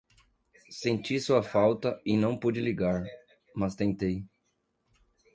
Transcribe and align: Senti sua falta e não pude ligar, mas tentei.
Senti 0.71 1.19
sua 1.19 1.43
falta 1.43 2.01
e 2.03 2.17
não 2.17 2.35
pude 2.35 2.59
ligar, 2.59 3.03
mas 3.55 3.75
tentei. 3.75 4.25